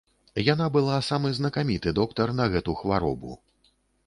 Яна 0.53 0.65
была 0.77 0.95
самы 1.09 1.31
знакаміты 1.39 1.93
доктар 2.01 2.35
на 2.39 2.49
гэту 2.55 2.77
хваробу. 2.81 3.37